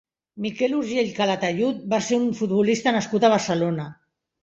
[0.45, 3.91] Miquel Urgell Calatayud va ser un futbolista nascut a Barcelona.